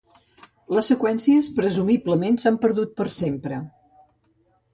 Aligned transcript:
Les 0.77 0.87
seqüències 0.91 1.49
presumiblement 1.59 2.41
s'han 2.45 2.59
perdut 2.65 2.97
per 3.03 3.09
sempre. 3.19 3.61